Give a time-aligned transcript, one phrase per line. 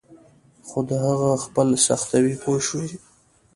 [0.67, 2.93] خو د هغه ځپل سختوي پوه شوې!.